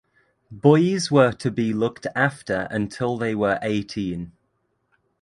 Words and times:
Boys 0.49 1.11
were 1.11 1.31
to 1.31 1.51
be 1.51 1.73
looked 1.73 2.07
after 2.15 2.67
until 2.71 3.17
they 3.19 3.35
were 3.35 3.59
eighteen. 3.61 4.31